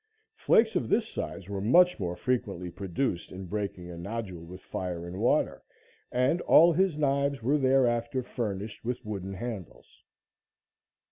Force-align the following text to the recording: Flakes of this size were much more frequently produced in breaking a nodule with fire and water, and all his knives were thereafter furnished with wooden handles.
Flakes 0.33 0.75
of 0.75 0.89
this 0.89 1.07
size 1.07 1.47
were 1.47 1.61
much 1.61 1.99
more 1.99 2.15
frequently 2.15 2.71
produced 2.71 3.31
in 3.31 3.45
breaking 3.45 3.91
a 3.91 3.95
nodule 3.99 4.43
with 4.43 4.59
fire 4.63 5.05
and 5.05 5.17
water, 5.19 5.61
and 6.11 6.41
all 6.41 6.73
his 6.73 6.97
knives 6.97 7.43
were 7.43 7.59
thereafter 7.59 8.23
furnished 8.23 8.83
with 8.83 9.05
wooden 9.05 9.35
handles. 9.35 10.01